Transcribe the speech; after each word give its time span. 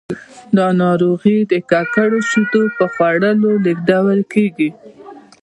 دا 0.57 0.67
ناروغي 0.83 1.37
د 1.51 1.53
ککړو 1.71 2.19
شیدو 2.29 2.63
په 2.77 2.85
خوړلو 2.93 3.51
لیږدول 3.65 4.19
کېږي. 4.33 4.69